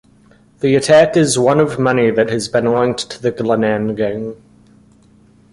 The 0.61 0.75
attack 0.75 1.15
is 1.15 1.37
one 1.37 1.59
of 1.59 1.77
many 1.77 2.09
that 2.09 2.31
has 2.31 2.47
been 2.47 2.65
linked 2.65 3.07
to 3.11 3.21
the 3.21 3.29
Glenanne 3.31 3.93
gang. 3.95 4.35